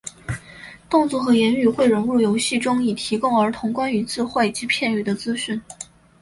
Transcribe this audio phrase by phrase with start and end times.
[0.89, 5.61] 动作和言语会融入游戏中以提供儿童关于字汇及片语的资讯。